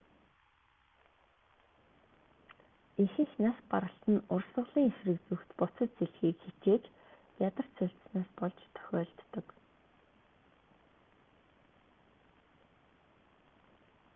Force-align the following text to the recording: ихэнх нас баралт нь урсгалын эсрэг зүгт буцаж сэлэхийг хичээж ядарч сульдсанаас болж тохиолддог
ихэнх 3.03 3.33
нас 3.43 3.57
баралт 3.71 4.03
нь 4.13 4.25
урсгалын 4.33 4.85
эсрэг 4.89 5.19
зүгт 5.27 5.49
буцаж 5.59 5.89
сэлэхийг 5.97 6.37
хичээж 6.43 6.83
ядарч 7.47 7.71
сульдсанаас 7.77 8.31
болж 8.39 8.57
тохиолддог 8.75 9.45